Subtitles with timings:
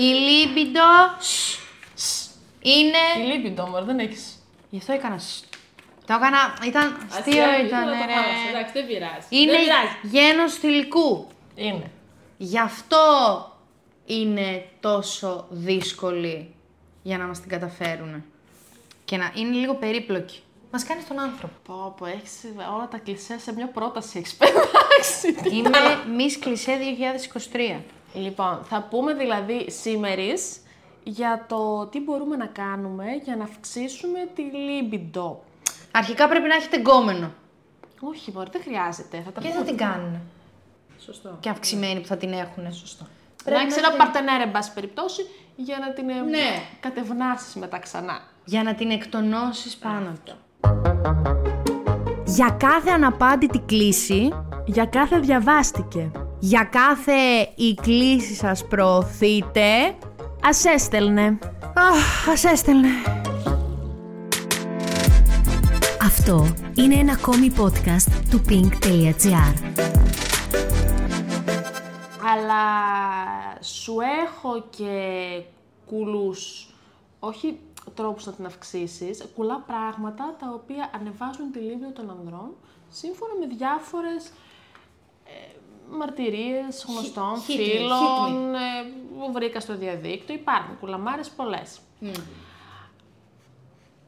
[0.00, 0.80] Η λίμπιντο
[2.60, 3.24] είναι.
[3.24, 4.42] Η λίμπιντο, μωρέ, δεν έχεις.
[4.70, 5.18] Γι' αυτό έκανα.
[5.18, 5.40] σ.
[6.06, 6.58] Το έκανα.
[6.66, 6.82] Ήταν.
[7.10, 8.12] Αστείο Αστεία, ήταν, ήθελα να το ρε.
[8.12, 9.26] χάλασε, Εντάξει, δεν πειράζει.
[9.28, 9.88] Είναι Δεν πειράζει.
[10.02, 11.26] γένος θηλυκού.
[11.54, 11.90] Είναι.
[12.36, 12.98] Γι' αυτό
[14.06, 16.54] είναι τόσο δύσκολη
[17.02, 18.24] για να μας την καταφέρουν.
[19.04, 20.40] Και να είναι λίγο περίπλοκη.
[20.70, 21.54] Μας κάνεις τον άνθρωπο.
[21.66, 22.32] Πω, πω, έχεις
[22.74, 25.56] όλα τα κλισέ σε μια πρόταση έχεις πετάξει.
[25.56, 25.78] Είμαι
[26.18, 26.78] Miss Κλισέ
[27.78, 27.80] 2023.
[28.14, 30.56] Λοιπόν, θα πούμε δηλαδή σήμερις
[31.02, 35.42] για το τι μπορούμε να κάνουμε για να αυξήσουμε τη λίμπιντο.
[35.92, 37.32] Αρχικά πρέπει να έχετε γκόμενο.
[38.00, 39.22] Όχι, μωρέ, δεν χρειάζεται.
[39.24, 39.58] Θα τα Και πούμε.
[39.60, 40.20] θα την κάνουν.
[41.04, 41.36] Σωστό.
[41.40, 42.72] Και αυξημένη που θα την έχουν.
[42.72, 43.06] Σωστό.
[43.44, 45.22] Πρέπει να έχεις να ένα έχετε- παρτενέρ, εν πάση περιπτώσει,
[45.56, 46.62] για να την ε, Ναι.
[46.80, 48.20] κατευνάσεις μετά ξανά.
[48.44, 50.34] Για να την εκτονώσεις πάνω του.
[52.24, 54.28] Για κάθε αναπάντητη κλίση,
[54.66, 56.10] Για κάθε διαβάστηκε.
[56.38, 59.94] Για κάθε η κλίση σας προωθείτε,
[60.42, 61.38] Ας έστελνε.
[61.74, 62.88] αχ, ας έστελνε.
[66.02, 69.54] Αυτό είναι ένα ακόμη podcast του pink.gr.
[72.32, 72.64] Αλλά
[73.62, 73.96] σου
[74.26, 75.02] έχω και
[75.86, 76.70] κουλούς,
[77.18, 77.58] όχι
[77.94, 82.50] τρόπους να την αυξήσεις, κουλά πράγματα τα οποία ανεβάζουν τη λίμπιο των ανδρών
[82.90, 84.26] σύμφωνα με διάφορες
[85.24, 85.56] ε,
[85.98, 88.58] μαρτυρίες γνωστών, hit me, hit φίλων, ε,
[89.18, 90.34] που βρήκα στο διαδίκτυο.
[90.34, 91.78] Υπάρχουν κουλαμάρες πολλές.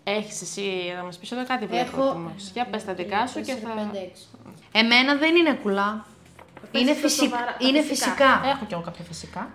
[0.05, 1.97] Έχεις εσύ να μας πεις εδώ κάτι βλέπω.
[2.03, 2.51] Έχω- όμως.
[2.53, 3.91] Για πες τα δικά σου και θα...
[4.73, 6.07] Εμένα δεν είναι κουλά.
[6.73, 7.23] Είναι, Πες τα φυσικ...
[7.23, 8.41] σοβαρά- τα είναι φυσικά.
[8.45, 9.51] Έχω κι εγώ κάποια φυσικά.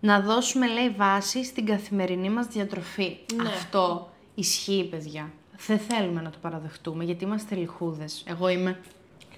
[0.00, 3.18] Να δώσουμε, λέει, βάση στην καθημερινή μας διατροφή.
[3.34, 3.48] Ναι.
[3.48, 5.30] Αυτό ισχύει, παιδιά.
[5.66, 8.24] Δεν θέλουμε να το παραδεχτούμε, γιατί είμαστε λιχούδες.
[8.26, 8.80] Εγώ είμαι.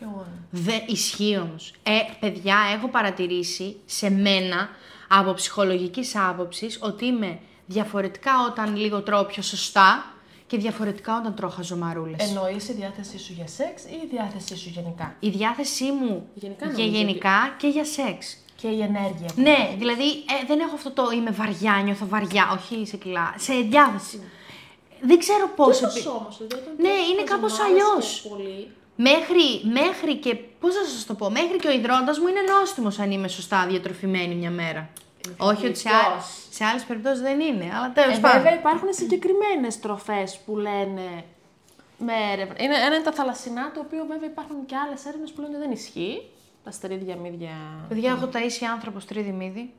[0.02, 0.26] Κι εγώ.
[0.50, 1.72] Δεν ισχύει όμως.
[1.82, 4.68] Ε, παιδιά, έχω παρατηρήσει σε μένα,
[5.08, 10.04] από ψυχολογικής άποψης, ότι είμαι διαφορετικά όταν λίγο τρώω πιο σωστά
[10.46, 12.28] και διαφορετικά όταν τρώω χαζομαρούλες.
[12.28, 16.66] Εννοείς η διάθεσή σου για σεξ ή η διάθεσή σου γενικά; Η διάθεσή μου Γενικά
[16.66, 18.36] για νομίζω γενικά και για σεξ.
[18.56, 19.28] Και η ενέργεια.
[19.36, 23.54] Ναι, δηλαδή ε, δεν έχω αυτό το είμαι βαριά, νιώθω βαριά, όχι σε κιλά, σε
[23.54, 24.22] διάθεση.
[25.00, 25.78] Δεν ξέρω πώς...
[25.80, 26.64] Το επι- σώμα σου, δηλαδή.
[26.64, 28.20] όταν Ναι, τρως είναι κάπως χαζομάρες αλλιώς.
[28.22, 28.70] και Πολύ.
[28.96, 29.42] Μέχρι,
[29.72, 33.10] μέχρι και, πώς θα σας το πω, μέχρι και ο υδρόντας μου είναι νόστιμος αν
[33.10, 34.88] είμαι σωστά διατροφημένη μια μέρα.
[35.36, 35.92] Όχι ότι σε, α...
[35.92, 36.24] γλυκός.
[36.50, 38.42] σε άλλες περιπτώσεις δεν είναι, αλλά τέλος Ε, πάντων.
[38.42, 41.24] βέβαια υπάρχουν συγκεκριμένες τροφές που λένε
[41.98, 42.54] με έρευνα.
[42.58, 45.62] Είναι, ένα είναι τα θαλασσινά, το οποίο βέβαια υπάρχουν και άλλες έρευνες που λένε ότι
[45.64, 46.22] δεν ισχύει.
[46.64, 47.56] Τα στερίδια μύδια.
[47.88, 49.70] Παιδιά, έχω ταΐσει άνθρωπος τρίδι μύδι.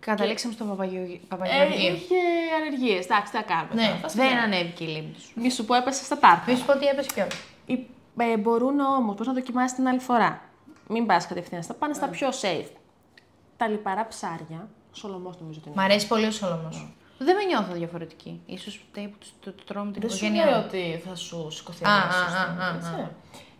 [0.00, 1.92] Καταλήξαμε στο Παπαγεωργ- Ε, Παπαγεωργείο.
[1.94, 2.18] είχε
[2.58, 2.98] αλλεργίε.
[2.98, 3.74] Εντάξει, τι να κάνουμε.
[3.74, 4.40] ναι, τώρα, θα δεν σπουδάσουμε.
[4.42, 5.30] ανέβηκε η λίμνη σου.
[5.34, 6.44] Μη σου πω, έπεσε στα τάρτα.
[6.46, 7.26] Μη σου πω ότι έπεσε πιο.
[7.66, 7.86] Οι-
[8.16, 10.40] ε, μπορούν όμως, πώ να δοκιμάσεις την άλλη φορά.
[10.88, 12.70] Μην πας κατευθείαν στα πάνε στα πιο safe.
[13.56, 14.68] Τα λιπαρά ψάρια.
[14.92, 15.80] Σολομός νομίζω ότι είναι.
[15.82, 16.94] Μ' αρέσει πολύ ο Σολομός.
[17.18, 18.42] Δεν με νιώθω διαφορετική.
[18.46, 20.64] Ίσως φταίει που το, το, το τρώω με την Δεν σου οικογένειά λέει μου.
[20.66, 22.90] ότι θα σου σηκωθεί Α, αμέσως, α, α, α, έτσι.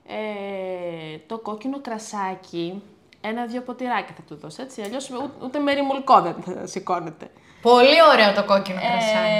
[0.06, 2.82] Ε, το κόκκινο κρασάκι,
[3.20, 4.82] ένα-δύο ποτηράκια θα του δώσει, έτσι.
[4.82, 7.30] Αλλιώς ούτε, ούτε με ρημουλκό δεν θα σηκώνεται.
[7.62, 9.38] Πολύ ωραίο το κόκκινο κρασάκι.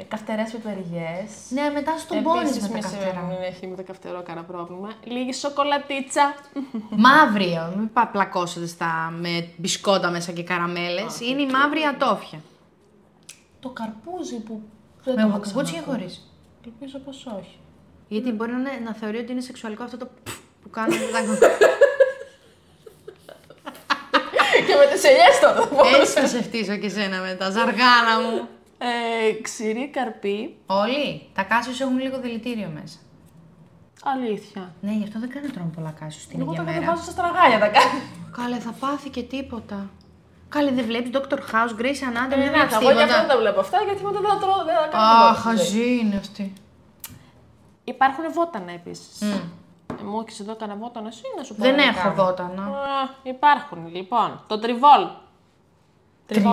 [0.00, 1.30] Ε, καυτερές πιπεριές.
[1.48, 3.20] Ναι, μετά στον πόνι Επίσης, με τα μη σε- καυτερά.
[3.20, 4.92] μην έχει με το καυτερό κανένα πρόβλημα.
[5.04, 6.34] Λίγη σοκολατίτσα.
[6.90, 11.20] Μαύρη, ε, μην πα πλακώσετε στα, με μπισκότα μέσα και καραμέλες.
[11.20, 12.38] Είναι η μαύρη ατόφια.
[13.60, 14.62] το καρπούζι που
[15.04, 15.84] δεν Με το έχω καπούτσι ή ξανακούσει.
[15.90, 16.30] χωρίς.
[16.64, 17.56] Ελπίζω πως όχι.
[18.08, 21.20] Γιατί μπορεί να, είναι- να θεωρεί ότι είναι σεξουαλικό αυτό το πφ που κάνουν τα
[24.72, 25.58] και με τις ελιές τώρα.
[26.00, 28.36] Έτσι θα σε φτύσω και σένα με τα ζαργάνα μου.
[28.78, 30.38] Ε, ξηρή καρπή.
[30.66, 32.98] Όλοι, τα κάσιος έχουν λίγο δηλητήριο μέσα.
[34.14, 34.62] Αλήθεια.
[34.80, 36.78] Ναι, γι' αυτό δεν κάνω τρώμε πολλά κάσιος την Εγώ ίδια τα μέρα.
[36.78, 37.98] κατεβάζω στα στραγάλια τα κάνω.
[38.38, 39.78] Καλέ, θα πάθει και τίποτα.
[40.48, 41.38] Καλέ, δεν βλέπεις Dr.
[41.52, 43.26] House, Grace Anatomy, δεν Ε, να, βλέπεις εγώ γι' αυτό δεν τίποτα.
[43.32, 45.56] τα βλέπω αυτά, γιατί μετά δεν θα τρώω, δεν θα κάνω Α, τίποτα στη ζωή.
[45.56, 46.52] χαζή είναι αυτή.
[47.84, 49.20] Υπάρχουν βότανα επίσης.
[49.20, 49.40] Ε,
[50.02, 51.62] μου έχεις εδώ κανένα βότανο εσύ να σου πω.
[51.62, 52.14] Δεν να έχω κάνω.
[52.14, 52.62] βότανα.
[52.62, 54.44] Α, υπάρχουν λοιπόν.
[54.46, 55.06] Το τριβόλ.
[56.26, 56.52] Τριβόλ.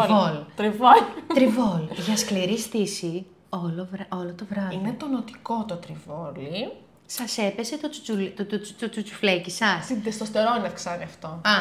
[0.55, 0.97] Τριβόλ.
[1.33, 1.87] Τριβόλ.
[2.05, 4.75] Για σκληρή στήση όλο, βρα- όλο το βράδυ.
[4.75, 6.71] Είναι το νοτικό το τριβόλι.
[7.05, 11.27] Σας έπεσε το, τσουτσουλι- το, το, το, το τσουτσουφλέκι σας; Στην τεστοστερόνη αυξάνει αυτό.
[11.27, 11.53] Α,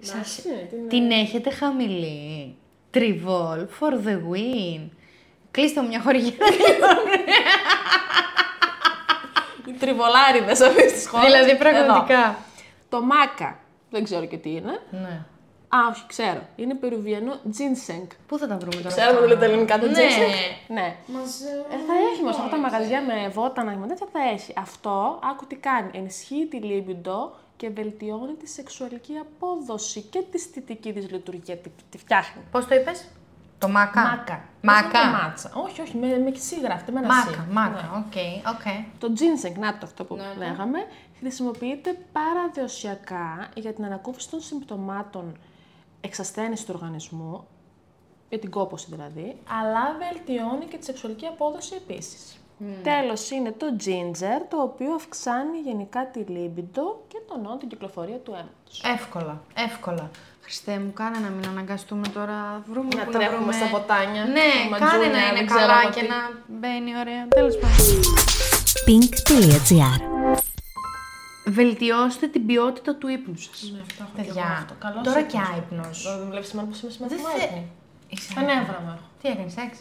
[0.00, 0.40] σας...
[0.88, 2.56] την έχετε χαμηλή.
[2.90, 4.88] Τριβόλ for the win.
[5.50, 6.32] Κλείστε μου μια χορηγία.
[9.84, 11.26] Οι τριβολάριδες αυτές τις χώρες.
[11.26, 12.18] δηλαδή πραγματικά.
[12.20, 12.34] Εδώ.
[12.88, 13.58] Το μάκα.
[13.90, 14.80] Δεν ξέρω και τι είναι.
[14.90, 15.20] Ναι.
[15.68, 16.40] Α, όχι, ξέρω.
[16.56, 18.06] Είναι περουβιανό ginseng.
[18.26, 18.88] Πού θα τα βρούμε τώρα.
[18.88, 19.92] Ξέρετε αυτά; τι λέτε ελληνικά το Ναι.
[19.92, 20.72] ginseng.
[20.74, 20.96] Ναι.
[21.72, 24.52] Ε, θα έχει όμως αυτά τα μαγαζιά με βότανα και με τέτοια θα έχει.
[24.56, 25.90] Αυτό, άκου τι κάνει.
[25.94, 31.56] Ενισχύει τη libido και βελτιώνει τη σεξουαλική απόδοση και τη στιτική της λειτουργία.
[31.56, 32.42] Τη, τη φτιάχνει.
[32.50, 33.08] Πώς το είπες;
[33.66, 34.00] Το μάκα.
[34.02, 34.40] Μάκα.
[34.62, 34.88] Μάκα.
[34.90, 35.50] Δεν είναι μάτσα.
[35.54, 37.52] Όχι, όχι, με, με σι γράφεται, με ένα Μάκα, σι.
[37.52, 37.70] μάκα.
[37.70, 37.98] Ναι.
[37.98, 38.64] Οκ, οκ.
[38.98, 40.78] Το ginseng, να το αυτό που Ναι, λέγαμε,
[41.18, 45.36] χρησιμοποιείται παραδοσιακά για την ανακούφιση των συμπτωμάτων
[46.00, 47.46] εξασθένηση του οργανισμού,
[48.28, 52.38] για την κόπωση δηλαδή, αλλά βελτιώνει και τη σεξουαλική απόδοση επίσης.
[52.82, 58.30] Τέλος είναι το ginger, το οποίο αυξάνει γενικά τη λίμπιντο και τονώνει την κυκλοφορία του
[58.32, 58.82] αίματος.
[58.84, 60.10] Εύκολα, εύκολα.
[60.44, 62.62] Χριστέ μου, κάνε να μην αναγκαστούμε τώρα.
[62.70, 63.52] Βρούμε Να που τρέχουμε βρούμε.
[63.52, 66.08] στα ποτάνια, Ναι, ματζούνια, κάνε να δεν είναι ξέρω καλά εγώ και τι.
[66.14, 66.18] να
[66.58, 67.22] μπαίνει ωραία.
[67.28, 67.86] Τέλος πάντων.
[68.86, 70.00] pink.gr
[71.46, 73.58] Βελτιώστε την ποιότητα του ύπνου σας.
[73.72, 74.74] Ναι, αυτό έχω και εγώ Παιδιά, αυτό.
[74.84, 75.32] Καλός τώρα ύπνος.
[75.32, 75.96] και άϊπνος.
[76.18, 77.44] Δεν βλέπεις εμένα πως είμαι Δεν σημαντικό θε...
[77.44, 77.62] ύπνο.
[78.12, 79.06] Είσαι Τα νεύρα μου έχω.
[79.20, 79.72] Τι έκανε, σεξ;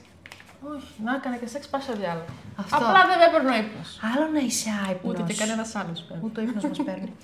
[0.73, 2.31] Όχι, να έκανε και σεξ πάσα διάλογο.
[2.61, 2.75] Αυτό.
[2.77, 3.89] Απλά δεν με έπαιρνε ο ύπνος.
[4.09, 5.09] Άλλο να είσαι άϊπνος.
[5.09, 6.23] Ούτε και κανένας άλλος βέβαια.
[6.25, 7.09] Ούτε ο ύπνος μας παίρνει.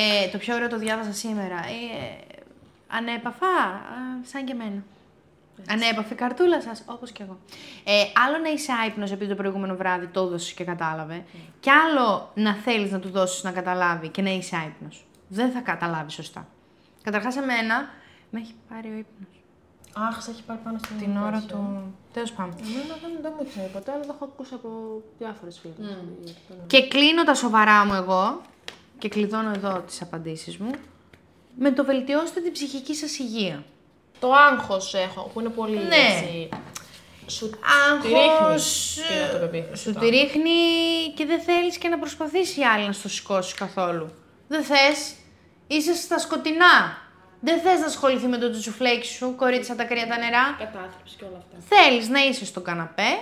[0.00, 1.58] Ε, το πιο ωραίο το διάβασα σήμερα.
[1.76, 1.82] Ε,
[2.88, 3.78] ανέπαφα, α,
[4.22, 4.82] σαν και εμένα.
[5.68, 7.38] Ανέπαφη καρτούλα σας, όπως και εγώ.
[7.84, 11.24] Ε, άλλο να είσαι άϊπνος επειδή το προηγούμενο βράδυ το έδωσες και κατάλαβε.
[11.60, 15.06] Και άλλο να θέλεις να του δώσεις να καταλάβει και να είσαι άϊπνος.
[15.28, 16.46] Δεν θα καταλάβεις σωστά.
[17.02, 17.88] Καταρχάς εμένα
[18.30, 19.42] με έχει πάρει ο ύπνος.
[20.08, 21.46] Αχ, σε έχει πάρει πάνω στην Την ώρα μέση.
[21.46, 21.94] του...
[22.12, 22.54] Τέλος πάντων.
[22.58, 25.96] Εμένα δεν, δεν μου είχε ποτέ, αλλά το έχω ακούσει από διάφορες φίλες.
[26.66, 28.40] Και κλείνω τα σοβαρά μου εγώ
[28.98, 30.70] και κλειδώνω εδώ τις απαντήσεις μου
[31.58, 33.64] με το βελτιώστε την ψυχική σας υγεία.
[34.20, 35.82] Το άγχος έχω, που είναι πολύ Ναι.
[35.96, 36.48] έτσι,
[37.26, 37.56] Σου τη
[38.02, 39.82] ρίχνει Άγχος, την αυτοπεποίθηση.
[39.84, 40.50] σου το τη ρίχνει
[41.14, 44.10] και δεν θέλεις και να προσπαθήσει η άλλη να στο σηκώσει καθόλου.
[44.48, 45.14] Δεν θες,
[45.66, 46.98] είσαι στα σκοτεινά.
[47.40, 50.56] Δεν θες να ασχοληθεί με το τσουφλέκι σου, κορίτσι σαν τα κρύα τα νερά.
[50.58, 51.56] Κατάθλιψη και όλα αυτά.
[51.76, 53.18] Θέλεις να είσαι στο καναπέ,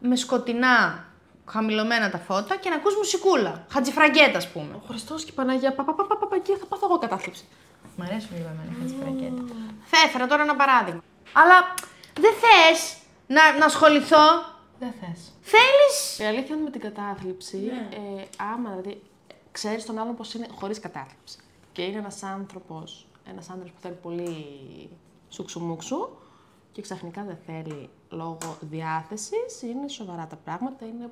[0.00, 1.04] με σκοτεινά
[1.46, 3.66] χαμηλωμένα τα φώτα και να ακούς μουσικούλα.
[3.72, 4.74] Χατζιφραγκέτα, ας πούμε.
[4.74, 6.98] Ο Χριστός και η Παναγία, πα, πα, πα, πα, πα, πα, και θα πάθω εγώ
[6.98, 7.44] κατάθλιψη.
[7.96, 9.42] Μ' αρέσουν λίγο εμένα οι χατζιφραγκέτα.
[9.84, 11.02] Θα έφερα τώρα ένα παράδειγμα.
[11.32, 11.74] Αλλά
[12.20, 12.96] δεν θες
[13.26, 14.26] να, να ασχοληθώ;
[14.78, 15.32] Δεν θες.
[15.40, 18.22] Θέλεις; Η αλήθεια είναι με την κατάθλιψη, ε,
[18.52, 19.02] άμα δηλαδή
[19.52, 21.38] ξέρεις τον άλλον πώ είναι χωρίς κατάθλιψη.
[21.72, 24.46] Και είναι ένας άνθρωπος, ένας άντρα που θέλει πολύ
[25.28, 26.08] σουξουμούξου
[26.72, 30.84] και ξαφνικά δεν θέλει λόγω διάθεσης, είναι σοβαρά τα πράγματα.
[30.84, 31.10] Είναι...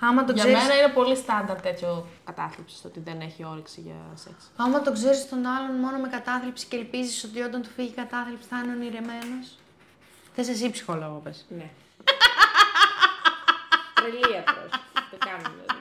[0.00, 3.80] Άμα το Για ξέρεις, μένα είναι πολύ στάνταρ τέτοιο κατάθλιψη, το ότι δεν έχει όρεξη
[3.80, 4.50] για σεξ.
[4.56, 7.92] άμα το ξέρεις τον άλλον μόνο με κατάθλιψη και ελπίζεις ότι όταν του φύγει η
[7.92, 9.46] κατάθλιψη θα είναι ονειρεμένος.
[10.34, 11.46] Θες εσύ ψυχολόγο, πες.
[11.48, 11.70] Ναι.
[13.94, 14.70] Τρελή αυτός.
[15.10, 15.80] Το κάνουμε δηλαδή.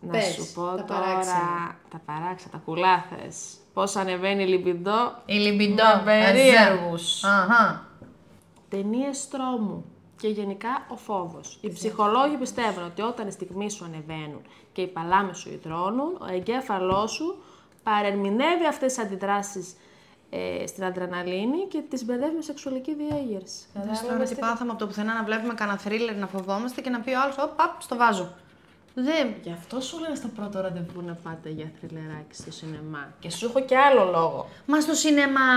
[0.00, 1.76] Να Πες, σου πω τα τώρα, παράξενα.
[1.90, 3.36] τα παράξενα, τα κουλάθες.
[3.74, 6.02] Πώς ανεβαίνει η λιμπιντό; Η λιμπιντό.
[6.04, 7.24] Με περίεργους.
[7.24, 7.86] Αχα.
[8.68, 9.84] Ταινίες τρόμου
[10.20, 11.58] και γενικά ο φόβος.
[11.60, 14.42] Οι ψυχολόγοι πιστεύουν ότι όταν οι στιγμοί σου ανεβαίνουν
[14.72, 17.36] και οι παλάμες σου υδρώνουν, ο εγκέφαλός σου
[17.82, 19.76] παρερμηνεύει αυτές τις αντιδράσεις
[20.30, 23.66] ε, στην αδρεναλίνη και τις μπερδεύει με σεξουαλική διέγερση.
[23.74, 27.00] Κατάλαβες τώρα τι πάθαμε από το πουθενά να βλέπουμε κανένα θρίλερ να φοβόμαστε και να
[27.00, 28.28] πει ο άλλος, «Ω, παπ, στο βάζω.
[28.94, 29.34] Δεν.
[29.42, 33.12] Γι' αυτό σου λένε στο πρώτο ραντεβού να πάτε για θρυλεράκι στο σινεμά.
[33.20, 34.48] Και σου έχω και άλλο λόγο.
[34.66, 35.50] Μα στο σινεμά,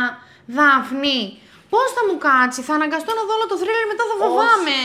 [0.45, 1.39] Δάφνη,
[1.69, 4.77] πώς θα μου κάτσει, θα αναγκαστώ να δω όλο το θρίλερ μετά θα φοβάμαι.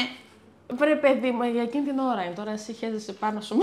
[0.78, 2.34] Βρε παιδί, μα για εκείνη την ώρα είναι.
[2.34, 3.56] Τώρα εσύ χέζεσαι πάνω σου.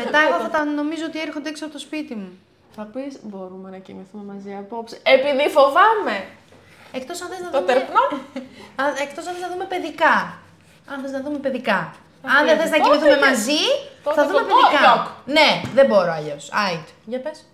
[0.00, 2.30] Μετά εγώ θα τα νομίζω ότι έρχονται έξω από το σπίτι μου.
[2.74, 4.98] θα πεις, μπορούμε να κοιμηθούμε μαζί απόψε.
[5.02, 6.16] Επειδή φοβάμαι.
[6.92, 7.72] Εκτός αν θες να Το δούμε...
[7.72, 8.04] τερπνό.
[8.80, 10.38] Α, Εκτός αν θες να δούμε παιδικά.
[10.92, 11.94] Αν θες να δούμε παιδικά.
[12.22, 12.62] Αν Αυτή δεν είναι.
[12.62, 13.62] θες να Τότε κοιμηθούμε και- μαζί,
[14.04, 14.78] τότε θα δούμε το παιδικά.
[14.84, 15.06] γιοκ.
[15.36, 16.50] Ναι, δεν μπορώ αλλιώς.
[16.52, 16.88] Άιτ.
[17.04, 17.44] Για πες.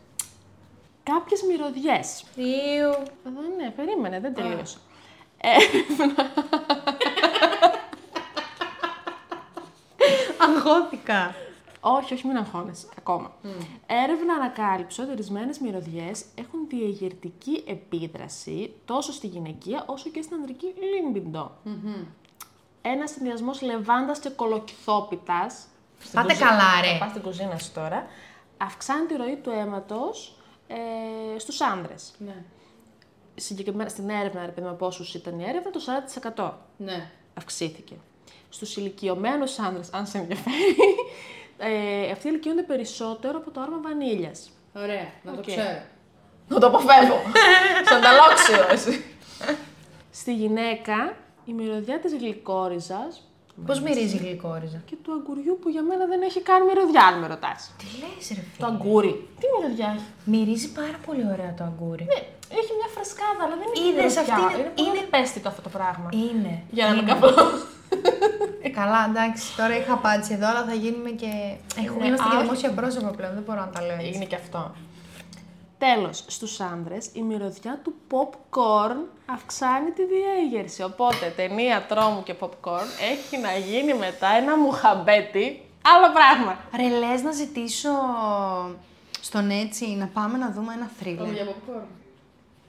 [1.03, 2.25] Κάποιες μυρωδιές.
[2.37, 2.93] Ιου.
[3.27, 4.79] Εδώ ναι, περίμενε, δεν τελείωσα.
[10.39, 11.35] Αγχώθηκα.
[11.81, 13.33] Όχι, όχι, μην αγχώνεσαι ακόμα.
[13.87, 20.67] Έρευνα ανακάλυψε ότι ορισμένες μυρωδιές έχουν διαγερτική επίδραση τόσο στη γυναικεία όσο και στην ανδρική
[21.05, 21.51] λίμπιντο.
[22.87, 25.65] Ένας συνδυασμό λεβάντας και κολοκυθόπιτας.
[26.13, 26.99] Πάτε καλά, ρε.
[26.99, 28.07] Πας στην κουζίνα σου τώρα.
[28.57, 30.37] Αυξάνει τη ροή του αίματος
[30.67, 32.13] ε, στους άντρες.
[32.19, 32.35] Ναι.
[33.35, 35.81] Συγκεκριμένα στην έρευνα, ρε παιδί μου, πόσου ήταν η έρευνα, το
[36.45, 37.11] 40% Ναι.
[37.35, 37.95] αυξήθηκε.
[38.49, 40.77] Στους ηλικιωμένους άνδρες, αν σε ενδιαφέρει,
[41.59, 44.51] ε, αυτοί ηλικιούνται περισσότερο από το άρωμα βανίλιας.
[44.77, 45.37] Ωραία, να Οκ.
[45.37, 45.83] το ξέρω.
[46.49, 47.21] Να το αποφεύγω.
[47.89, 49.05] Σαν ταλόξιο εσύ.
[50.11, 53.23] Στη γυναίκα, η μυρωδιά της γλυκόριζας
[53.67, 57.15] Πώς μυρίζει η γλυκόριζα; και του αγκουριού που για μένα δεν έχει καν μυρωδιά, αν
[57.21, 57.61] με ρωτάς.
[57.81, 58.67] Τι λες ρε Το φίλε.
[58.69, 59.13] αγκούρι.
[59.41, 62.05] Τι μυρωδιά έχει; Μυρίζει πάρα πολύ ωραία το αγκούρι.
[62.13, 62.21] Ναι,
[62.61, 64.21] έχει μια φρεσκάδα, αλλά δεν έχει Είδες, μυρωδιά.
[64.35, 66.09] αυτή είναι- είναι πολύ είναι- ανεπαίσθητο αυτό το πράγμα.
[66.27, 66.53] Είναι.
[66.77, 67.11] Για να μην είναι.
[67.13, 67.35] καπλώ.
[68.81, 71.31] Καλά, εντάξει, τώρα είχα πάτσει εδώ, αλλά θα γίνουμε και.
[71.85, 72.43] Έχουμε, Ναι, είμαστε και άχι.
[72.45, 74.15] δημόσια πρόσωπα πλέον, δεν μπορώ να τα λέω έτσι.
[74.17, 74.61] Είναι και αυτό.
[75.93, 80.83] Τέλος, στους άνδρες η μυρωδιά του popcorn αυξάνει τη διέγερση.
[80.83, 86.59] Οπότε ταινία τρόμου και popcorn έχει να γίνει μετά ένα μουχαμπέτι, άλλο πράγμα.
[86.77, 87.91] Ρε, λες να ζητήσω
[89.21, 91.27] στον έτσι να πάμε να δούμε ένα θρίλερ.
[91.27, 91.87] popcorn.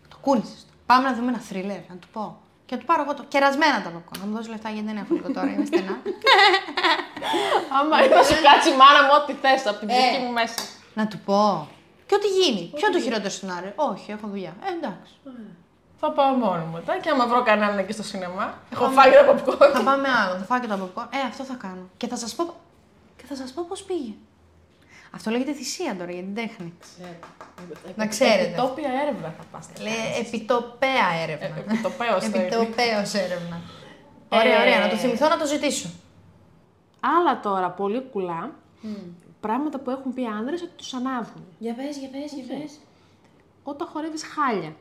[0.09, 0.65] Το κούνησες.
[0.85, 2.37] Πάμε να δούμε ένα θρίλερ, να του πω.
[2.65, 3.23] Και να του πάρω εγώ το.
[3.27, 4.19] Κερασμένα τα popcorn.
[4.19, 6.01] Να μου δώσεις λεφτά γιατί δεν έχω λίγο τώρα, είμαι στενά.
[7.79, 10.55] Άμα θα σου κάτσει η μάνα μου ό,τι θες από την ψυχή μου μέσα.
[10.93, 11.67] να του πω.
[12.05, 12.71] Και ό,τι γίνει.
[12.75, 14.55] Ποιο είναι το χειρότερο σενάριο; Όχι, έχω δουλειά.
[14.63, 15.13] Ε, εντάξει.
[15.99, 19.23] Θα πάω μόνο μου μετά και άμα βρω κανέναν εκεί στο σινεμά, έχω φάει τα
[19.31, 19.71] popcorn.
[19.73, 20.37] θα πάμε άλλο.
[20.39, 21.07] Θα φάω και τα popcorn.
[21.13, 21.89] Ε, αυτό θα κάνω.
[21.97, 22.43] Και θα σας πω.
[23.17, 24.13] Και θα σας πω πώς πήγε.
[25.15, 26.73] Αυτό λέγεται θυσία τώρα για την τέχνη.
[27.95, 28.43] Να ξέρετε.
[28.43, 29.67] Επιτόπια έρευνα θα πας.
[29.79, 31.45] Λέει επιτοπέα έρευνα.
[31.45, 32.45] Επιτοπέως θα είναι.
[32.45, 33.61] Επιτοπέως έρευνα.
[34.29, 34.79] Ωραία, ωραία.
[34.79, 35.89] Να το θυμηθώ να το ζητήσω.
[36.99, 38.51] Άλλα τώρα πολύ κουλά,
[39.45, 41.43] πράγματα που έχουν πει οι άνδρες ότι τους ανάβουν.
[41.59, 42.71] Για πες, για πες, για πες.
[43.63, 44.75] Όταν χορεύεις χάλια.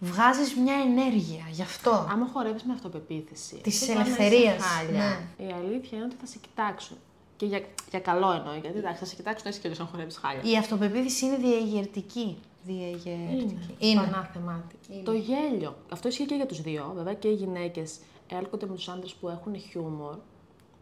[0.00, 2.06] Βγάζεις μια ενέργεια, γι' αυτό.
[2.10, 3.56] Άμα χορεύεις με αυτοπεποίθηση.
[3.56, 5.44] Της και όταν ελευθερίας, είσαι Χάλια, ναι.
[5.46, 6.96] Η αλήθεια είναι ότι θα σε κοιτάξουν.
[7.36, 7.60] Και για,
[7.90, 10.42] για καλό εννοεί, γιατί εντάξει, θα σε κοιτάξουν έτσι κι αλλιώς αν χορεύεις χάλια.
[10.52, 12.38] Η αυτοπεποίθηση είναι διαγερτική.
[12.64, 13.74] Διαγερτική.
[13.78, 14.00] Είναι.
[14.00, 15.02] Πανάθεμά τη.
[15.02, 15.76] Το γέλιο.
[15.92, 16.92] Αυτό ισχύει και για τους δύο.
[16.96, 17.98] Βέβαια και οι γυναίκες
[18.28, 20.16] έλκονται με τους άντρες που έχουν χιούμορ.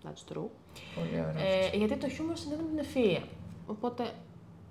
[0.04, 0.48] That's true.
[0.94, 1.38] Πολύ ωραία.
[1.38, 3.22] Ε, γιατί το χιούμορ συνδέεται με την ευφυΐα.
[3.66, 4.12] Οπότε,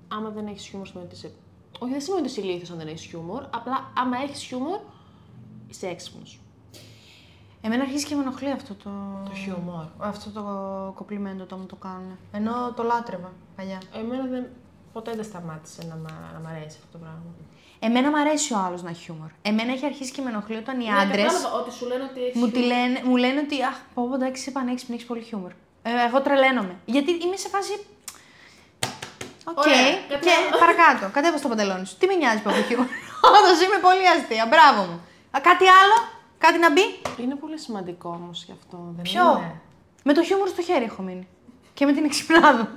[0.07, 1.31] άμα δεν έχεις χιούμορ, σημαίνει ότι είσαι.
[1.79, 3.43] Όχι, δεν σημαίνει ότι είσαι ηλίθιος αν δεν έχεις χιούμορ.
[3.53, 4.79] Απλά, άμα έχεις χιούμορ,
[5.67, 6.39] είσαι έξυπνος.
[7.61, 8.89] Εμένα αρχίζει και με ενοχλεί αυτό το...
[9.25, 9.85] Το χιούμορ.
[9.97, 10.43] Αυτό το
[10.95, 12.17] κοπλιμέντο όταν μου το κάνουν.
[12.31, 13.81] Ενώ το λάτρευα παλιά.
[13.93, 14.45] Εμένα δεν,
[14.93, 17.21] ποτέ δεν σταμάτησε να, μ' να μ' αρέσει αυτό το πράγμα.
[17.79, 19.29] Εμένα μου αρέσει ο άλλος να έχει χιούμορ.
[19.41, 22.19] Εμένα έχει αρχίσει και με ενοχλεί όταν οι Ναι, άντρες κατάλαβα ότι σου λένε ότι
[22.25, 22.37] έχει.
[22.37, 25.51] μου, τη λένε, μου λένε ότι Αχ, πω, πω, εντάξει, είσαι πανέξυπνη, έχεις πολύ χιούμορ.
[25.83, 26.75] Ε, εγώ τρελαίνομαι.
[26.85, 27.85] Γιατί είμαι σε φάση.
[29.43, 29.57] Οκ.
[29.57, 30.57] Ωραία, και κατάλαβα.
[30.63, 31.09] παρακάτω.
[31.13, 31.95] Κατέβασ' το παντελόνι σου.
[31.99, 32.87] Τι με νοιάζει που έχω χιούμορ.
[33.37, 34.45] Όντως είμαι πολύ αστεία.
[34.51, 34.97] Μπράβο μου.
[35.35, 35.95] Α, κάτι άλλο,
[36.37, 36.85] κάτι να μπει;
[37.23, 38.77] Είναι πολύ σημαντικό όμως γι' αυτό.
[38.95, 39.61] Δεν Ποιο; Είναι;
[40.03, 41.27] Με το χιούμορ στο χέρι έχω μείνει.
[41.73, 42.67] Και με την εξυπνάδα.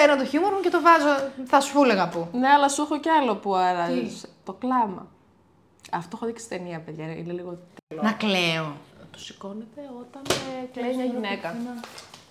[0.00, 1.12] Παίρνω το χιούμορ μου και το βάζω.
[1.46, 2.28] Θα σου έλεγα πού.
[2.32, 4.20] Ναι, αλλά σου έχω κι άλλο που αράζει.
[4.44, 5.06] Το κλάμα.
[5.92, 7.04] Αυτό έχω δείξει ταινία, παιδιά.
[7.20, 7.58] Είναι λίγο.
[8.02, 8.76] Να κλαίω.
[9.12, 11.56] Του σηκώνεται όταν ε, κλαίει μια γυναίκα.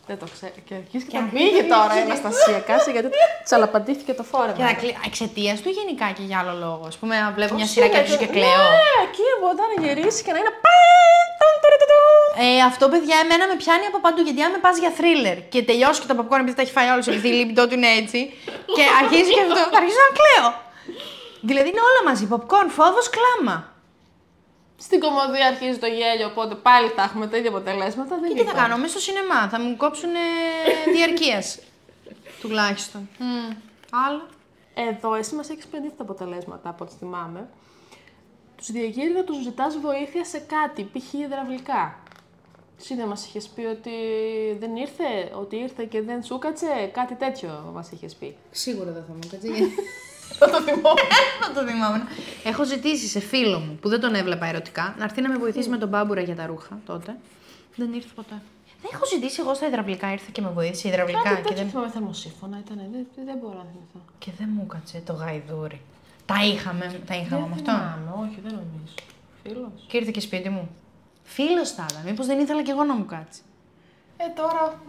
[0.07, 0.53] Δεν το ξέρω.
[0.67, 2.11] Και αρχίζει και, Και να αρχίζει πήγε και τώρα η αρχίζει.
[2.11, 2.59] Αναστασία.
[2.59, 3.07] Κάτσε γιατί
[3.43, 4.57] τσαλαπαντήθηκε το φόρεμα.
[4.57, 4.99] Και θα κλαίω.
[5.05, 6.83] Εξαιτίας του ή γενικά και για άλλο λόγο.
[6.91, 8.63] Α πούμε, να βλέπω μια σειρά και αρχίζω και κλαίω.
[8.77, 10.53] Ναι, εκεί μπορεί να γυρίσει και να είναι.
[11.47, 12.45] Παν, ταν, ταν, ταν, ταν.
[12.45, 14.21] Ε, αυτό, παιδιά, εμένα με πιάνει από παντού.
[14.27, 16.89] Γιατί αν με πας για θρίλερ και τελειώσει και το popcorn επειδή τα έχει φάει
[16.93, 18.19] όλος επειδή η λίμπητό του είναι έτσι.
[18.75, 20.47] και αρχίζει και αυτό, θα αρχίσω να κλαίω.
[21.49, 22.25] Δηλαδή είναι όλα μαζί.
[22.33, 23.57] Popcorn, φόβος, κλάμα.
[24.85, 28.17] Στην κομμωδία αρχίζει το γέλιο, οπότε πάλι θα έχουμε τα ίδια αποτελέσματα.
[28.21, 28.61] Δεν Και τι θα υπάρχει.
[28.61, 29.49] κάνω, μέσα στο σινεμά.
[29.49, 30.09] Θα μου κόψουν
[30.93, 31.59] διαρκείας.
[32.41, 33.09] Τουλάχιστον.
[33.17, 33.49] Μμ.
[34.07, 34.27] Άλλο.
[34.89, 37.49] Εδώ εσύ μας έχεις πει τα αποτελέσματα από ό,τι θυμάμαι.
[38.57, 41.13] Τους διαγείρει να τους ζητάς βοήθεια σε κάτι, π.χ.
[41.13, 41.99] υδραυλικά.
[42.79, 43.91] Εσύ δεν μας είχες πει ότι
[44.59, 45.03] δεν ήρθε,
[45.39, 48.35] ότι ήρθε και δεν σου κάτσε, κάτι τέτοιο μας είχες πει.
[48.51, 49.47] Σίγουρα δεν θα μου κάτσει.
[49.47, 49.73] γιατί-
[50.39, 51.01] Θα το θυμόμαι.
[51.41, 52.03] Θα το θυμάμαι.
[52.43, 55.69] Έχω ζητήσει σε φίλο μου που δεν τον έβλεπα ερωτικά να έρθει να με βοηθήσει
[55.69, 57.17] με τον μπάμπουρα για τα ρούχα τότε.
[57.75, 58.41] Δεν ήρθε ποτέ.
[58.81, 61.69] Δεν έχω ζητήσει εγώ στα υδραυλικά, ήρθε και με βοήθησε υδραυλικά Κάτι και τέτοιο δεν,
[61.69, 63.99] θυμάμαι θερμοσύφωνα ήταν, δεν, δεν μπορώ να θυμηθώ.
[64.19, 65.81] και δεν μου κάτσε το γαϊδούρι.
[66.31, 67.71] Τα είχαμε, τα είχαμε με δεν αυτό.
[67.71, 68.93] θυμάμαι, όχι, δεν νομίζω.
[69.43, 69.85] Φίλος.
[69.87, 70.75] Και ήρθε και σπίτι μου.
[71.23, 72.01] Φίλος θα ήταν.
[72.05, 73.41] Μήπως δεν ήθελα κι εγώ να μου κάτσει.
[74.17, 74.81] Ε, τώρα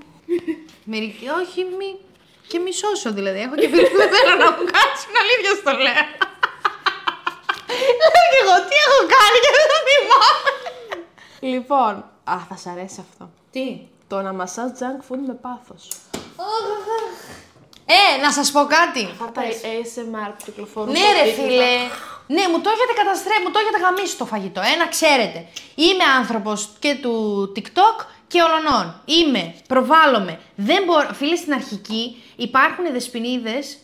[0.92, 1.90] Μερικοί, όχι, μη.
[2.48, 3.38] Και μισώσω δηλαδή.
[3.40, 5.12] Έχω και φίλους που δεν θέλω να μου κάτσουν.
[5.22, 6.04] Αλήθεια στο λέω.
[7.98, 10.50] Λέω κι εγώ τι έχω κάνει και δεν το θυμάμαι.
[11.52, 11.94] Λοιπόν,
[12.34, 13.30] α, θα σ' αρέσει αυτό.
[13.50, 13.66] Τι;
[14.08, 15.88] Το να μασάς junk food με πάθος.
[17.96, 19.02] Ε, να σας πω κάτι.
[19.10, 20.90] Αυτά τα ASMR που κυκλοφορούν.
[20.92, 21.34] Ναι, στο ρε TikTok.
[21.48, 21.72] φίλε.
[22.36, 24.60] Ναι, μου το έχετε καταστρέψει, μου το έχετε γαμίσει το φαγητό.
[24.74, 25.46] Ένα ξέρετε.
[25.74, 27.12] Είμαι άνθρωπος και του
[27.56, 27.96] TikTok
[28.28, 29.00] και ολονών.
[29.04, 30.40] Είμαι, προβάλλομαι.
[30.56, 31.08] Δεν μπορώ.
[31.12, 33.78] Φίλε, στην αρχική υπάρχουν δεσποινίδες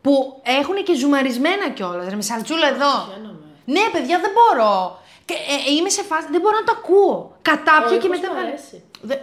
[0.00, 2.14] που έχουν και ζουμαρισμένα κιόλας.
[2.14, 2.92] Με σαλτσούλα εδώ.
[3.64, 4.98] Ναι, παιδιά, δεν μπορώ.
[5.24, 7.36] Και, ε, ε, είμαι σε φάση, δεν μπορώ να το ακούω.
[7.42, 8.28] Κατάπια και μετά.
[8.30, 8.82] Μ' βάλε- αρέσει.
[9.00, 9.16] Δε-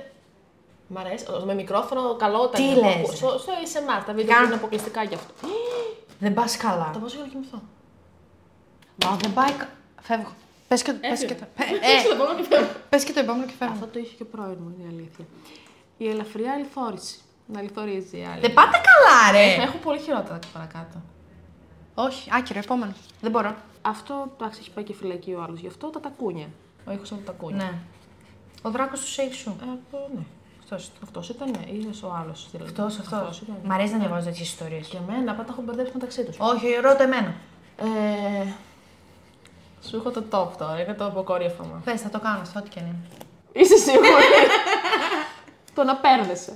[0.88, 1.26] Μ' αρέσει.
[1.46, 2.80] Με μικρόφωνο καλό όταν Τι είναι.
[2.96, 3.16] λες, ρε.
[3.16, 4.40] Στο, στο ASMR, τα βίντεο Κάνε.
[4.42, 5.34] που είναι αποκλειστικά γι' αυτό.
[6.20, 6.90] Δεν πας καλά.
[6.94, 7.62] Το βάζω για να κοιμηθώ.
[9.06, 9.52] Μα δεν πάει.
[9.52, 9.70] κα-
[10.02, 10.32] Φεύγω.
[10.68, 12.72] Πες και, πες και, το- ε, Έτσι, ε, το επόμενο και φεύγω.
[12.90, 13.74] πες και το επόμενο και φεύγω.
[13.74, 15.26] Αυτό το είχε και ο πρώην μου, είναι η αλήθεια.
[15.98, 17.20] Η ελαφριά αληθόρηση.
[17.54, 18.40] Να λιθορίζει η άλλη.
[18.42, 19.54] Δεν πάτε καλά, ρε.
[19.64, 21.02] Έχω πολύ χειρότερα παρακάτω.
[21.96, 22.94] Όχι, άκυρο, επόμενο.
[23.22, 23.56] Δεν μπορώ.
[23.82, 25.60] Αυτό, εντάξει, έχει πάει και φυλακή ο άλλος.
[25.60, 26.48] Γι' αυτό τα τακούνια.
[26.88, 27.64] Ο ήχος από τα τακούνια.
[27.64, 27.74] Ναι.
[28.62, 29.58] Ο δράκος του safe σου.
[29.62, 30.22] Ε, από- ναι.
[30.72, 30.92] Αυτός.
[31.04, 32.50] Αυτός ήταν ή ο άλλος.
[32.64, 33.20] Αυτός, αυτός.
[33.20, 33.56] Αυτός ήταν.
[33.64, 34.88] Μ' αρέσει να διαβάζω τέτοιες ιστορίες.
[34.88, 36.36] Και εμένα, πάντα τα έχω μπερδέψει μεταξύ τους.
[36.40, 37.34] Όχι, ρώτα εμένα.
[37.78, 38.46] Ε,
[39.88, 41.82] σου έχω το top τώρα, είναι το αποκορύφωμα.
[41.86, 43.02] Πες, θα το κάνω αυτό, ό,τι και αν είναι.
[43.52, 44.28] Είσαι σίγουρη;
[45.76, 46.54] το να παίρνεσαι.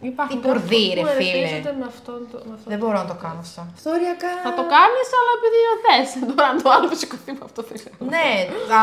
[0.00, 1.30] Υπάρχουν Τι πορδί, κάποιοι ρε, που φίλε.
[1.30, 3.66] ερεθίζονται Με αυτόν το, με αυτόν Δεν μπορώ να το κάνω αυτό.
[3.76, 4.32] Ιστοριακά.
[4.46, 6.08] Θα το κάνεις, αλλά επειδή θες.
[6.30, 7.94] Τώρα αν το άλλο σηκωθεί με αυτό δεν ξέρω.
[8.14, 8.28] Ναι,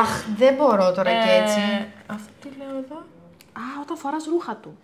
[0.01, 1.59] αχ, δεν μπορώ τώρα και έτσι.
[1.59, 2.97] Ε, αυτό τι λέω εδώ.
[3.57, 4.77] Α, όταν φοράς ρούχα του.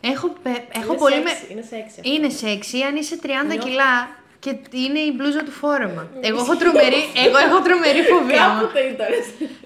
[0.00, 1.30] Έχω, πε- έχω πολύ με.
[1.50, 2.00] Είναι σεξι.
[2.02, 6.08] Είναι σεξι αν είσαι 30 κιλά και είναι η μπλούζα του φόρεμα.
[6.20, 8.48] Εγώ έχω τρομερή, εγώ έχω τρομερή φοβία.
[8.48, 8.60] μου.
[8.60, 9.06] Κάποτε ήταν.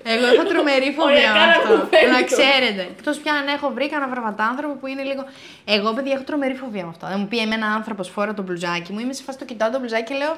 [0.02, 1.74] Εγώ έχω τρομερή φοβία με κάνα αυτό.
[1.76, 2.10] μου φαίνεται.
[2.10, 2.82] Να ξέρετε.
[2.96, 5.24] Εκτός πια αν έχω βρει κανένα βραβατάνθρωπο που είναι λίγο.
[5.64, 7.06] Εγώ, παιδιά, έχω τρομερή φοβία με αυτό.
[7.06, 9.78] Δεν μου πει εμένα άνθρωπος φόρα το μπλουζάκι μου, είμαι σε φάση το κοιτάω το
[9.78, 10.36] μπλουζάκι και λέω.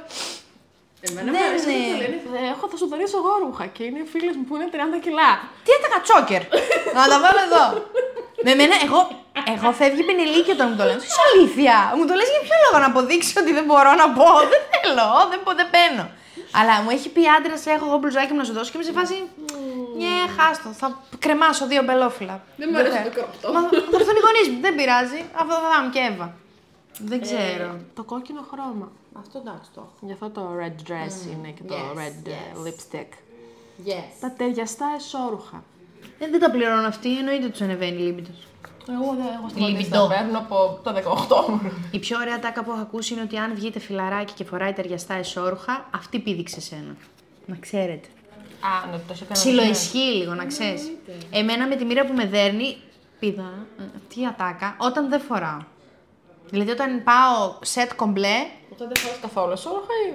[1.07, 1.75] Εμένα Ναι, μου αρέσει ναι.
[1.75, 4.55] αυτό που λένε, «Ε, Έχω, θα σου δωρήσω εγώ ρούχα και είναι φίλες μου που
[4.57, 5.31] είναι 30 κιλά.
[5.65, 6.43] Τι έταγα τσόκερ.
[6.97, 7.65] να τα βάλω εδώ.
[8.47, 9.01] Με μένα, εγώ,
[9.55, 11.01] εγώ φεύγει πενελίκι όταν μου το λένε.
[11.09, 11.77] Είσαι αλήθεια.
[11.97, 14.29] Μου το λες για ποιο λόγο να αποδείξει ότι δεν μπορώ να πω.
[14.53, 16.05] δεν θέλω, δεν, πω, δεν μπαίνω.
[16.59, 18.95] Αλλά μου έχει πει άντρας, έχω εγώ μπλουζάκι μου να σου δώσω και είμαι σε
[18.99, 19.17] φάση.
[20.03, 20.69] Ναι, χάστο.
[20.81, 20.87] Θα
[21.25, 22.37] κρεμάσω δύο μπελόφυλλα.
[22.61, 23.11] Δεν μου αρέσει θέλω.
[23.11, 23.53] το crop top.
[23.55, 23.61] Μα
[23.93, 25.21] θα έρθουν οι γονείς μου, δεν πειράζει.
[25.41, 26.27] Αυτό θα είμαι και Εύα.
[27.05, 27.77] Δεν ξέρω.
[27.95, 28.93] Το κόκκινο χρώμα.
[29.19, 29.93] Αυτό εντάξει το έχω.
[30.01, 32.67] Γι' αυτό το red dress είναι και το Yes, red ε, yes.
[32.67, 33.13] lipstick.
[33.87, 34.05] Yes.
[34.21, 35.63] Τα ταιριαστά εσώρουχα.
[36.19, 38.31] Ε, δεν τα πληρώνω αυτοί, εννοείται τους ανεβαίνει η λίμπητο.
[38.91, 39.81] Εγώ δεν έχω Λιμπιντό.
[39.81, 40.95] σταματήσει να παίρνω από το
[41.49, 41.73] 18 μου.
[41.91, 45.15] Η πιο ωραία τάκα που έχω ακούσει είναι ότι αν βγείτε φιλαράκι και φοράει ταιριαστά
[45.15, 46.97] εσώρουχα, αυτή πήδηξε σένα.
[47.47, 48.09] Να ξέρετε.
[48.61, 49.33] Α, ναι, το έχει κάνει.
[49.33, 50.91] Ψιλοισχύει λίγο, να ξέρεις.
[51.31, 52.77] Εμένα με τη μοίρα που με δέρνει,
[53.19, 55.59] πήδα ε, αυτή η ατάκα όταν δεν φοράω.
[56.51, 58.39] Δηλαδή όταν πάω σετ κομπλέ,
[58.73, 60.09] Όταν δεν φοράς καθόλου εσώρουχα ή.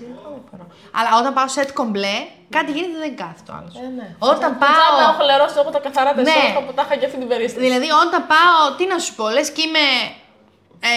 [0.00, 0.16] Δεν
[0.50, 0.66] φοράω.
[0.98, 2.16] αλλά όταν πάω σετ κομπλέ,
[2.56, 3.74] κάτι γίνεται δεν κάθεται ο άλλος.
[3.84, 4.06] Ε, ναι.
[4.18, 5.10] Όταν Τζάμπα πάω.
[5.12, 6.30] έχω λερώσει εγώ τα καθαρά τα Ναι.
[6.30, 7.64] εσώρουχα που τα είχα και αυτή την περίσταση.
[7.66, 9.86] Δηλαδή όταν πάω, τι να σου πω, λες και είμαι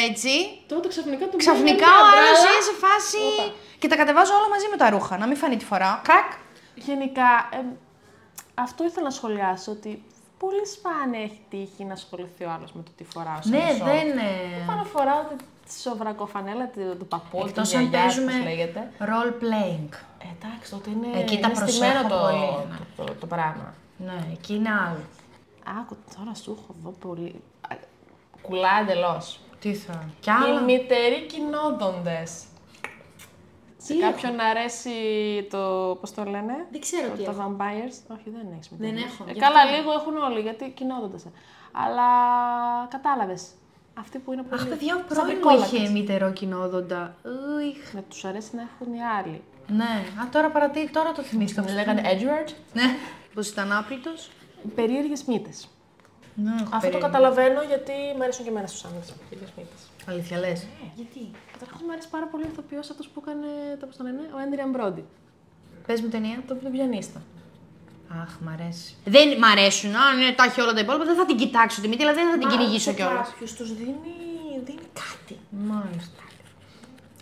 [0.09, 0.33] έτσι,
[0.71, 3.23] Τότε ξαφνικά του Ξαφνικά ο άλλος είναι σε φάση.
[3.79, 5.17] Και τα κατεβάζω όλα μαζί με τα ρούχα.
[5.17, 5.97] Να μην φανεί τι φοράω.
[6.07, 6.29] Κρακ.
[6.75, 7.29] Γενικά,
[7.59, 7.65] εμ,
[8.53, 10.03] αυτό ήθελα να σχολιάσω ότι
[10.43, 13.39] πολύ σπάνια έχει τύχει να ασχοληθεί ο άλλος με το τι φοράω.
[13.41, 13.91] σε Ναι, ένα σώμα.
[13.91, 14.07] δεν.
[14.67, 15.21] Πάνω φοράω
[15.65, 18.91] τη σοβρακοφανέλα του, του παππού, Εκτός της αν γιαγιάς, παίζουμε πώς λέγεται.
[18.99, 19.89] role playing.
[20.25, 22.77] Ε, εντάξει, τότε είναι, Εκεί τα είναι προσέχω στημένο το, πολύ, ναι.
[22.97, 23.73] το, το, το πράγμα.
[23.97, 25.03] Ναι, εκεί είναι άλλο.
[25.79, 27.41] Άκου, τώρα σου έχω εδώ πολύ...
[27.69, 27.75] Α,
[28.41, 29.39] Κουλά εντελώς.
[29.59, 30.03] Τι θα.
[30.19, 30.61] Κι Οι άλλα.
[30.61, 32.23] μητεροί κοινόδοντε.
[33.83, 34.91] Σε Τι; κάποιον αρέσει
[35.49, 35.57] το.
[36.01, 37.55] Πώς το λένε, Δεν ξέρω το, τι το έχω.
[37.59, 37.95] vampires.
[38.15, 39.75] Όχι, δεν έχεις Δεν έχω, Ε, γι' καλά, αυτό.
[39.77, 41.17] λίγο έχουν όλοι γιατί κοινόδοντε.
[41.71, 42.07] Αλλά
[42.89, 43.47] κατάλαβες.
[43.99, 44.61] Αυτοί που είναι πολύ.
[44.61, 45.71] Αχ, παιδιά, ο σαν πρώην μου βρικόλακες.
[45.71, 47.15] είχε μητερό κοινόδοντα.
[47.25, 47.93] Ουιχ.
[47.93, 49.41] Να τους αρέσει να έχουν οι άλλοι.
[49.67, 51.61] Ναι, α τώρα παρατή, τώρα το θυμήθηκα.
[51.63, 52.49] Τον λέγανε Edward.
[52.73, 52.95] Ναι.
[53.33, 54.29] Πώ ήταν άπλητος.
[54.75, 55.67] Περίεργες μύτες.
[56.43, 57.05] Ναι, έχω Αυτό το περίεργο.
[57.07, 59.03] καταλαβαίνω γιατί μου αρέσουν και εμένα στους άντρε.
[59.29, 59.77] Περίεργε μύτε.
[60.11, 60.59] Αλήθεια λες;
[60.99, 61.21] Γιατί.
[61.53, 63.49] Καταρχάς μου αρέσει πάρα πολύ ο ηθοποιός αυτός που έκανε.
[63.79, 65.03] Το πώς τον λένε, ο Έντριαν Μπρόντι.
[65.87, 66.37] Πες μου ταινία.
[66.47, 67.19] Το τον πιανίστα.
[68.21, 68.95] Αχ, μ' αρέσει.
[69.15, 69.91] Δεν μ' αρέσουν.
[69.95, 72.25] Αν είναι, τα έχει όλα τα υπόλοιπα, δεν θα την κοιτάξω τη μύτη, αλλά δεν
[72.31, 73.27] θα την κυνηγήσω κιόλας.
[73.29, 74.15] Κάποιους τους δίνει,
[74.65, 75.35] δίνει κάτι.
[75.71, 76.21] Μάλιστα.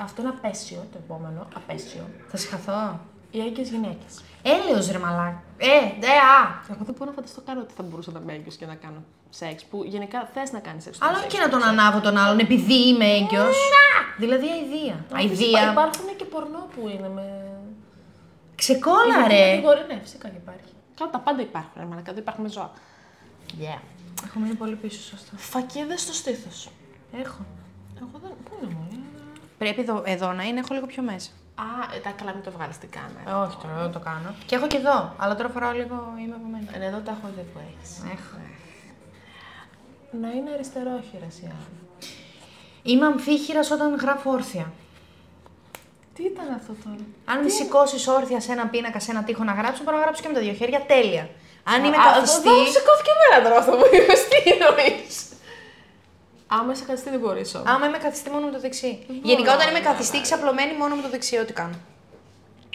[0.01, 1.47] Αυτό είναι απέσιο, το επόμενο.
[1.55, 2.09] Απέσιο.
[2.27, 2.99] Θα συγχαθώ.
[3.31, 4.23] Οι έγκυες γυναίκες.
[4.41, 5.43] Έλεος ρε μαλάκα.
[5.57, 6.41] Ε, δε, α.
[6.71, 9.03] Εγώ δεν μπορώ να φανταστώ καν ότι θα μπορούσα να είμαι έγκυος και να κάνω
[9.29, 9.63] σεξ.
[9.65, 10.97] Που γενικά θες να κάνεις σεξ.
[11.01, 13.55] Αλλά όχι και να τον ανάβω τον άλλον επειδή είμαι έγκυος.
[14.17, 15.05] Δηλαδή αηδία.
[15.13, 15.71] Αηδία.
[15.71, 17.25] Υπάρχουν και πορνό που είναι με.
[18.55, 19.49] Ξεκόλα Ειδική ρε.
[19.49, 20.71] κατηγορία, Ναι, φυσικά και υπάρχει.
[20.97, 21.71] Καλά, τα πάντα υπάρχουν.
[21.77, 22.71] Ρε, μαλάκα, δεν υπάρχουν ζώα.
[23.61, 23.79] Yeah.
[24.25, 25.37] Έχω μείνει πολύ πίσω σε αυτό.
[25.37, 26.69] Φακίδες στο στήθος.
[27.21, 27.45] Έχω.
[27.97, 28.31] Εγώ δεν.
[28.43, 28.87] Πού είναι μόνο.
[29.57, 31.29] Πρέπει εδώ, εδώ να είναι, έχω λίγο πιο μέσα.
[31.63, 33.27] Α, ε, τα καλά, μην το βγάλεις την κάμερα.
[33.29, 34.29] Ε, όχι τώρα, δεν το κάνω.
[34.45, 36.67] Και έχω και εδώ, αλλά τώρα φοράω λίγο, είμαι από μένα.
[36.85, 37.91] Ε, εδώ τα έχω δει που έχεις.
[38.15, 38.37] Έχω.
[40.21, 41.79] Να είναι αριστερόχειρα η άλλη.
[42.81, 44.71] Είμαι αμφίχειρας όταν γράφω όρθια.
[46.15, 49.53] Τι ήταν αυτό τώρα; Αν με σηκώσεις όρθια σε ένα πίνακα, σε ένα τοίχο να
[49.53, 51.29] γράψω, μπορώ να γράψω και με τα δύο χέρια τέλεια.
[51.63, 52.37] Αν είμαι Α, καθιστή.
[52.37, 54.21] Αυτό μου σηκώθηκε εμένα τώρα αυτό που είπες.
[54.27, 55.13] Τι εννοείς;
[56.51, 57.67] Άμα είσαι καθιστή δεν μπορείς όμως.
[57.69, 59.05] Άμα είμαι καθιστή μόνο με το δεξί.
[59.23, 61.75] Γενικά, όταν είμαι καθιστή, ξαπλωμένη μόνο με το δεξί, ό,τι κάνω.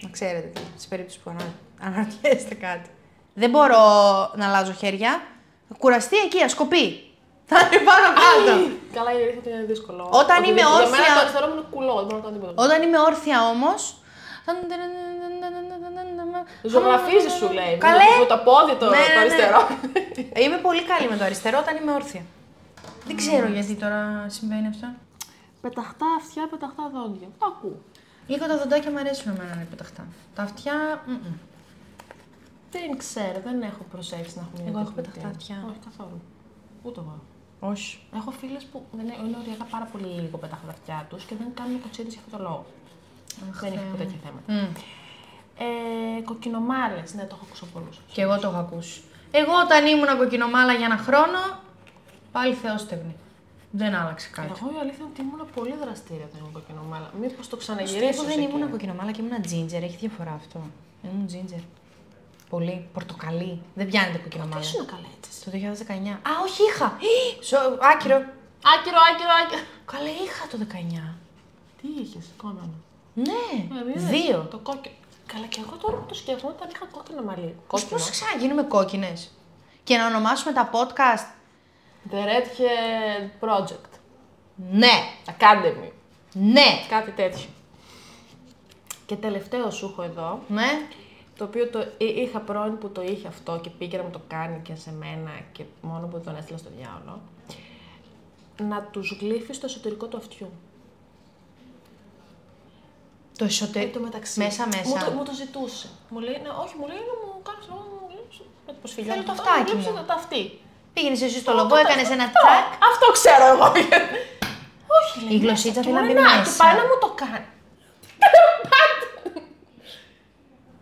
[0.02, 1.44] Να ξέρετε, σε περίπτωση που ανα...
[1.86, 2.88] αναρωτιέστε κάτι.
[3.34, 3.78] Δεν μπορώ
[4.34, 5.22] να αλλάζω χέρια.
[5.78, 6.86] Κουραστεί εκεί, ασκοπή.
[7.46, 8.52] Θα είναι πάνω κάτω.
[8.94, 10.08] Καλά, η αλήθεια ότι είναι δύσκολο.
[10.12, 12.36] Όταν Ότι είμαι Για όρθια- μένα το αριστερό μου είναι κουλό, δεν μπορώ να κάνω
[12.36, 12.62] τίποτα.
[12.64, 13.72] Όταν είμαι όρθια όμω.
[16.62, 17.76] Ζωγραφίζεις σου λέει.
[17.78, 18.08] Καλέ.
[18.20, 19.20] Με το πόδι το, Ναι, ναι, το ναι.
[19.24, 19.60] αριστερό.
[20.44, 22.22] Είμαι πολύ καλή με το αριστερό όταν είμαι όρθια.
[23.06, 24.88] Δεν ξέρω γιατί τώρα συμβαίνει αυτό.
[25.60, 27.28] Πεταχτά αυτιά, πεταχτά δόντια.
[27.38, 27.80] Το ακούω.
[28.26, 30.06] Λίγο τα δοντάκια μου αρέσουν εμένα να είναι πεταχτά.
[30.34, 31.02] Τα αυτιά.
[31.06, 31.34] μμμ.
[32.70, 35.30] Δεν ξέρω, δεν έχω προσέξει να έχω μια Εγώ έχω τέτοια πεταχτά ιδέα.
[35.36, 35.56] αυτιά.
[35.70, 36.20] Όχι καθόλου.
[36.82, 37.16] Ούτε εγώ.
[37.60, 37.98] Όχι.
[38.14, 41.34] Έχω φίλες που δεν είναι, είναι ωριακά πάρα πολύ λίγο με τα χωραφιά τους και
[41.40, 42.64] δεν κάνουν κοτσίδε για αυτόν τον λόγο.
[43.40, 44.46] δεν έχει Θεέ τέτοια θέματα.
[44.52, 44.72] Μμ.
[45.66, 47.96] Ε, Κοκκινομάλες, ναι, το έχω ακούσει από πολλούς.
[48.12, 49.00] Και εγώ το έχω ακούσει.
[49.30, 51.40] Εγώ όταν ήμουν κοκκινομάλα για ένα χρόνο,
[52.36, 53.14] πάλι θεόστεγνη.
[53.80, 54.48] Δεν άλλαξε κάτι.
[54.56, 57.08] Εγώ η αλήθεια είναι ότι ήμουν πολύ δραστήρια όταν ήμουν κοκκινομάλα.
[57.20, 58.22] Μήπως το Στο ξαναγυρίσω.
[58.22, 58.68] δεν σε ήμουν εκείνο.
[58.74, 59.82] κοκκινομάλα και ήμουν ginger.
[59.88, 60.58] Έχει διαφορά αυτό.
[61.06, 61.62] Ήμουν ginger.
[62.52, 62.76] Πολύ.
[62.96, 63.52] Πορτοκαλί.
[63.78, 64.60] Δεν πιάνεται κοκκινομάλα.
[64.62, 65.30] Τι είναι καλά έτσι.
[65.44, 66.12] Το 2019.
[66.28, 66.88] Α, όχι, είχα.
[67.48, 68.18] Σο- Άκυρο.
[68.74, 69.62] Άκυρο, άκυρο, άκυρο.
[69.92, 71.14] Καλά, είχα το 19.
[71.80, 72.64] Τι είχες, κόμμα.
[73.14, 73.44] Ναι,
[73.78, 74.38] Ε, είδες, δύο.
[74.50, 74.94] Το κόκκινο.
[75.32, 77.54] Καλά, και εγώ τώρα που το σκέφτομαι όταν είχα κόκκινο μαλλί.
[77.68, 78.00] Πώς Κόκκινο.
[78.00, 79.30] θα ξαναγίνουμε κόκκινες;
[79.84, 81.26] Και να ονομάσουμε τα podcast.
[82.10, 83.98] The Redhead Project.
[84.70, 84.90] Ναι,
[85.26, 85.90] Academy.
[86.32, 87.46] ναι, Κάτι τέτοιο.
[89.06, 90.86] Και τελευταίο σου έχω εδώ, ναι.
[91.38, 94.20] το οποίο το εί- είχα πρώην που το είχε αυτό και πήγε να μου το
[94.28, 97.20] κάνει και σε μένα και μόνο που τον έστειλα στο διάολο.
[98.70, 100.50] Να τους γλύφεις το εσωτερικό του αυτιού.
[103.38, 103.86] Το εσωτερικό.
[103.90, 104.38] Εν τω μεταξύ.
[104.38, 104.88] Μέσα, μέσα.
[104.88, 105.88] Μου το, μου το ζητούσε.
[106.08, 108.44] Μου λέει, ναι, όχι, μου λέει να μου κάνεις να μου γλύψεις.
[108.66, 109.26] Με το προσφυλιό Θέλω μου.
[109.26, 110.04] το «Α, αυτάκι γλύψε μου».
[110.06, 110.42] το αυτί.
[110.94, 112.64] Πήγαινες εσύ στο λογό, Το- έκανες ένα αυτό, τσακ.
[112.90, 113.66] Αυτό ξέρω εγώ.
[114.98, 115.36] όχι, λέει.
[115.36, 115.82] Η γλωσσίτσα μέσα.
[115.82, 116.50] θέλει να Και μπει μου λέει, «Να, μέσα».
[116.52, 117.44] Και πάει να μου το κάνει.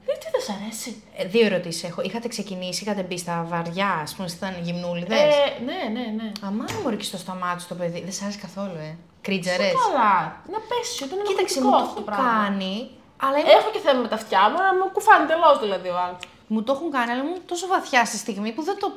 [0.06, 1.02] Ε, τι δεν σ' αρέσει.
[1.16, 2.02] Ε, δύο ερωτήσεις έχω.
[2.02, 6.32] Είχατε ξεκινήσει, είχατε μπει στα βαριά, ας πούμε, ήταν γυμνούλιδες; Ε, ναι, ναι, ναι.
[6.46, 8.00] Αμά μου και στο σταμάτη το παιδί.
[8.00, 8.96] Δεν σ' άρεσε καθόλου, ε.
[9.20, 9.68] Κρίτζαρε.
[9.82, 10.12] Καλά.
[10.52, 12.90] Να πέσει, ότι είναι Κοίταξε, μου ενοχλητικό το αυτό έχουν κάνει.
[13.24, 15.98] Αλλά είμαι- Έχω και θέμα με τα αυτιά μου, αλλά μου κουφάνει τελώ δηλαδή ο
[16.04, 16.22] άλλος.
[16.52, 18.88] μου το έχουν κάνει, αλλά μου τόσο βαθιά στη στιγμή που δεν το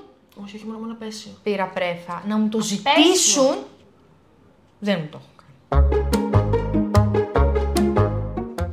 [0.44, 1.32] Όχι, όχι, μόνο με ένα πέσιο.
[1.44, 2.24] πήρα πρέφα.
[2.28, 3.56] Να μου το ζητήσουν.
[4.80, 5.56] Δεν μου το έχουν κάνει.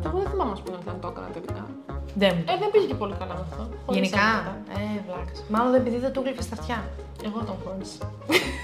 [0.04, 1.66] Εγώ δεν θυμάμαι, α πούμε, αν το έκανα τελικά.
[2.14, 3.68] Δεν μου το Ε, δεν πήγε και πολύ καλά με αυτό.
[3.86, 4.26] Χωρίς Γενικά.
[4.34, 4.80] έρωτα.
[4.80, 5.32] Ε, βλάκα.
[5.48, 6.84] Μάλλον επειδή δεν του γλύφες τα αυτιά.
[7.24, 8.12] Εγώ τον χώρισα.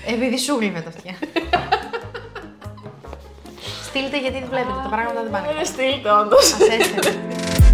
[0.07, 1.15] Επειδή σου γλύφε τα αυτιά.
[3.89, 5.47] Στείλτε γιατί δεν βλέπετε, τα πράγματα δεν πάνε.
[5.61, 6.53] Ε, στείλτε, όντως.
[6.53, 7.38] Ας έστελνε.